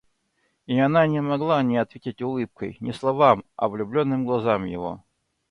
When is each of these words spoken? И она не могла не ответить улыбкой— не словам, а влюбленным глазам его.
И 0.65 0.79
она 0.79 1.05
не 1.05 1.21
могла 1.21 1.61
не 1.61 1.77
ответить 1.77 2.23
улыбкой— 2.23 2.75
не 2.79 2.91
словам, 2.91 3.45
а 3.55 3.69
влюбленным 3.69 4.25
глазам 4.25 4.65
его. 4.65 5.03